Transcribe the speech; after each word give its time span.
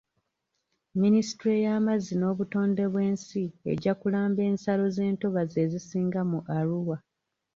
Minisitule 1.01 1.55
y'amazzi 1.65 2.13
n'obutonde 2.17 2.83
bw'ensi 2.91 3.43
ejja 3.71 3.93
kulamba 3.99 4.41
ensalo 4.51 4.85
z'entobazi 4.95 5.57
ezisinga 5.65 6.21
mu 6.31 6.39
Arua. 6.57 6.97